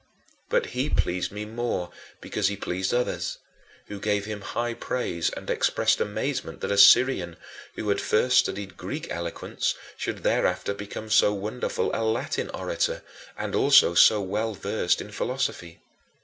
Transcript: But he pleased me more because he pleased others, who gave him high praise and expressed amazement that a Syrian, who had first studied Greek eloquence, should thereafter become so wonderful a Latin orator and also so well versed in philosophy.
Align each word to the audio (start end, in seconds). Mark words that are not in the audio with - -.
But 0.49 0.65
he 0.73 0.89
pleased 0.89 1.31
me 1.31 1.45
more 1.45 1.91
because 2.21 2.47
he 2.47 2.57
pleased 2.57 2.91
others, 2.91 3.37
who 3.85 3.99
gave 3.99 4.25
him 4.25 4.41
high 4.41 4.73
praise 4.73 5.29
and 5.29 5.47
expressed 5.47 6.01
amazement 6.01 6.61
that 6.61 6.71
a 6.71 6.77
Syrian, 6.79 7.37
who 7.75 7.87
had 7.89 8.01
first 8.01 8.39
studied 8.39 8.77
Greek 8.77 9.11
eloquence, 9.11 9.75
should 9.95 10.23
thereafter 10.23 10.73
become 10.73 11.11
so 11.11 11.33
wonderful 11.35 11.91
a 11.93 12.01
Latin 12.03 12.49
orator 12.49 13.03
and 13.37 13.53
also 13.53 13.93
so 13.93 14.21
well 14.23 14.55
versed 14.55 15.01
in 15.01 15.11
philosophy. 15.11 15.81